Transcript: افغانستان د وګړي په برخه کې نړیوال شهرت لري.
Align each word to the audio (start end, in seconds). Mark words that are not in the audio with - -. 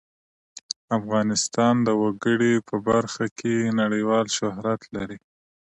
افغانستان 0.97 1.73
د 1.87 1.89
وګړي 2.01 2.53
په 2.67 2.75
برخه 2.89 3.25
کې 3.37 3.55
نړیوال 3.81 4.25
شهرت 4.37 4.81
لري. 4.95 5.19